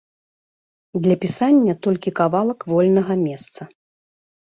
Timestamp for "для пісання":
1.03-1.75